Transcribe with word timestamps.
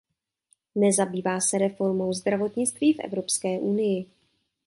Nezabývá 0.75 1.39
se 1.39 1.57
reformou 1.57 2.13
zdravotnictví 2.13 2.93
v 2.93 2.99
Evropské 2.99 3.59
unii. 3.59 4.05